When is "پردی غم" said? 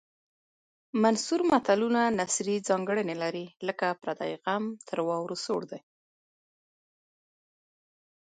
4.01-4.63